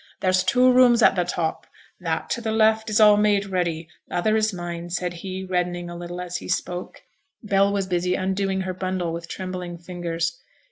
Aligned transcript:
'There's 0.21 0.43
two 0.43 0.73
rooms 0.73 1.03
at 1.03 1.13
the 1.15 1.23
top; 1.23 1.67
that 1.99 2.27
to 2.27 2.41
t' 2.41 2.49
left 2.49 2.89
is 2.89 2.99
all 2.99 3.17
made 3.17 3.45
ready, 3.45 3.83
t' 3.83 3.89
other 4.15 4.35
is 4.35 4.51
mine,' 4.51 4.89
said 4.89 5.13
he, 5.13 5.43
reddening 5.43 5.91
a 5.91 5.95
little 5.95 6.19
as 6.19 6.37
he 6.37 6.47
spoke. 6.49 7.03
Bell 7.43 7.71
was 7.71 7.85
busy 7.85 8.15
undoing 8.15 8.61
her 8.61 8.73
bundle 8.73 9.13
with 9.13 9.29
trembling 9.29 9.77
fingers. 9.77 10.39